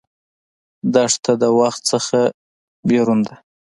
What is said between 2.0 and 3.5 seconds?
نه بېرون ده.